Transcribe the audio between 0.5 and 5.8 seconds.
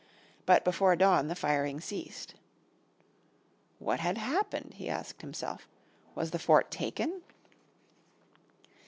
before dawn the firing ceased. "What had happened," he asked himself,